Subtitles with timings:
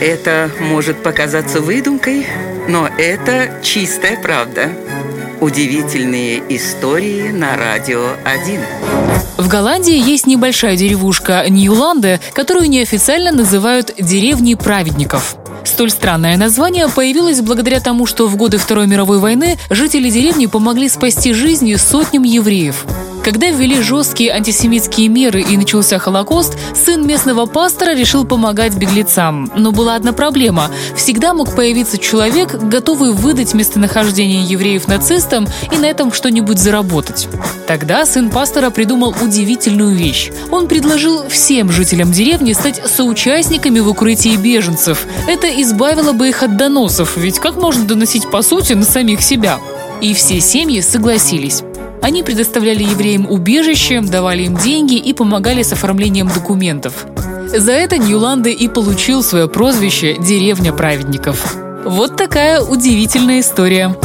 [0.00, 2.24] Это может показаться выдумкой,
[2.68, 4.70] но это чистая правда.
[5.40, 8.60] Удивительные истории на радио 1.
[9.38, 15.36] В Голландии есть небольшая деревушка Ньюланде, которую неофициально называют деревней праведников.
[15.64, 20.88] Столь странное название появилось благодаря тому, что в годы Второй мировой войны жители деревни помогли
[20.88, 22.84] спасти жизни сотням евреев.
[23.24, 29.50] Когда ввели жесткие антисемитские меры и начался Холокост, сын местного пастора решил помогать беглецам.
[29.56, 30.70] Но была одна проблема.
[30.96, 37.28] Всегда мог появиться человек, готовый выдать местонахождение евреев нацистам и на этом что-нибудь заработать.
[37.66, 40.30] Тогда сын пастора придумал удивительную вещь.
[40.50, 45.06] Он предложил всем жителям деревни стать соучастниками в укрытии беженцев.
[45.26, 49.58] Это избавило бы их от доносов, ведь как можно доносить по сути на самих себя?
[50.00, 51.62] И все семьи согласились.
[52.02, 57.06] Они предоставляли евреям убежище, давали им деньги и помогали с оформлением документов.
[57.46, 61.56] За это Ньюланде и получил свое прозвище «Деревня праведников».
[61.84, 63.96] Вот такая удивительная история.